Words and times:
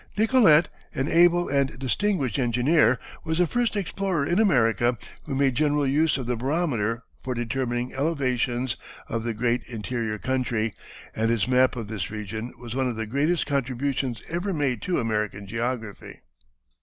Nicolet, 0.17 0.67
an 0.95 1.07
able 1.07 1.47
and 1.47 1.77
distinguished 1.77 2.39
engineer, 2.39 2.97
was 3.23 3.37
the 3.37 3.45
first 3.45 3.75
explorer 3.75 4.25
in 4.25 4.39
America 4.39 4.97
who 5.27 5.35
made 5.35 5.53
general 5.53 5.85
use 5.85 6.17
of 6.17 6.25
the 6.25 6.35
barometer 6.35 7.03
for 7.21 7.35
determining 7.35 7.93
elevations 7.93 8.75
of 9.07 9.23
the 9.23 9.35
great 9.35 9.63
interior 9.65 10.17
country, 10.17 10.73
and 11.15 11.29
his 11.29 11.47
map 11.47 11.75
of 11.75 11.87
this 11.87 12.09
region 12.09 12.51
was 12.57 12.73
one 12.73 12.87
of 12.89 12.95
the 12.95 13.05
greatest 13.05 13.45
contributions 13.45 14.23
ever 14.27 14.53
made 14.53 14.81
to 14.81 14.97
American 14.97 15.45
geography. 15.45 16.21